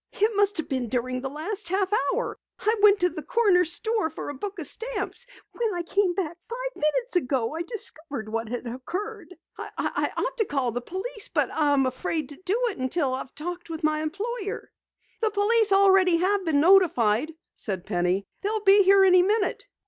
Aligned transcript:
"It 0.13 0.35
must 0.35 0.57
have 0.57 0.67
been 0.67 0.89
during 0.89 1.21
the 1.21 1.29
last 1.29 1.69
half 1.69 1.91
hour. 2.11 2.35
I 2.57 2.75
went 2.81 2.99
to 3.01 3.09
the 3.09 3.21
corner 3.21 3.63
store 3.63 4.09
for 4.09 4.29
a 4.29 4.33
book 4.33 4.57
of 4.57 4.65
stamps. 4.65 5.27
When 5.51 5.75
I 5.75 5.83
came 5.83 6.15
back 6.15 6.39
five 6.49 6.75
minutes 6.75 7.17
ago 7.17 7.53
I 7.53 7.61
discovered 7.61 8.27
what 8.27 8.49
had 8.49 8.65
occurred. 8.65 9.35
I 9.59 10.11
ought 10.17 10.37
to 10.37 10.45
call 10.45 10.71
the 10.71 10.81
police, 10.81 11.29
but 11.31 11.51
I 11.53 11.73
am 11.73 11.85
afraid 11.85 12.29
to 12.29 12.41
do 12.43 12.59
it 12.71 12.79
until 12.79 13.13
I've 13.13 13.35
talked 13.35 13.69
with 13.69 13.83
my 13.83 14.01
employer." 14.01 14.71
"The 15.21 15.29
police 15.29 15.71
already 15.71 16.17
have 16.17 16.45
been 16.45 16.59
notified," 16.61 17.31
said 17.53 17.85
Penny. 17.85 18.25
"They'll 18.41 18.63
be 18.63 18.81
here 18.81 19.03
any 19.05 19.21
minute." 19.21 19.67